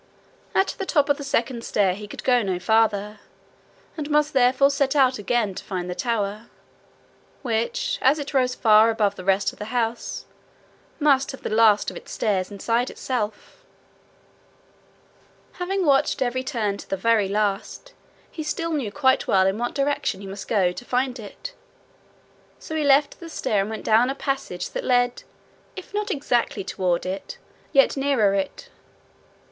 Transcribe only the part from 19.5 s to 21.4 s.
what direction he must go to find